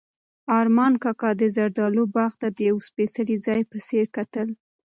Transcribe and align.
ارمان 0.59 0.93
کاکا 1.03 1.29
د 1.37 1.43
زردالو 1.55 2.03
باغ 2.15 2.31
ته 2.41 2.47
د 2.57 2.59
یو 2.69 2.77
سپېڅلي 2.87 3.37
ځای 3.45 3.61
په 3.71 3.77
څېر 3.87 4.05
کتل. 4.15 4.47